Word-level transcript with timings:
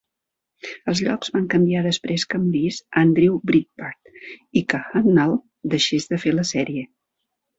Els 0.91 1.01
llocs 1.07 1.29
van 1.35 1.43
canviar 1.53 1.83
després 1.87 2.23
que 2.31 2.39
morís 2.45 2.79
Andrew 3.03 3.37
Breitbart 3.51 4.57
i 4.61 4.65
que 4.73 4.81
Hudnall 4.95 5.35
deixés 5.75 6.11
de 6.15 6.23
fer 6.25 6.37
la 6.39 6.47
sèrie. 6.57 6.83